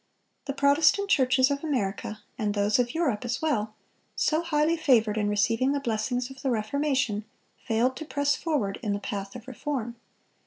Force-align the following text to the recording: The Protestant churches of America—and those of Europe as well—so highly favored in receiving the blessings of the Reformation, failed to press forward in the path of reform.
The 0.45 0.53
Protestant 0.53 1.09
churches 1.11 1.51
of 1.51 1.63
America—and 1.63 2.55
those 2.55 2.79
of 2.79 2.95
Europe 2.95 3.23
as 3.23 3.39
well—so 3.39 4.41
highly 4.41 4.75
favored 4.75 5.15
in 5.15 5.29
receiving 5.29 5.73
the 5.73 5.79
blessings 5.79 6.31
of 6.31 6.41
the 6.41 6.49
Reformation, 6.49 7.23
failed 7.67 7.95
to 7.97 8.05
press 8.05 8.35
forward 8.35 8.79
in 8.81 8.93
the 8.93 8.99
path 8.99 9.35
of 9.35 9.47
reform. 9.47 9.97